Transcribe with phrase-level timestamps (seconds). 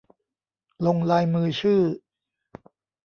[0.85, 1.81] ลงลายมือชื่อ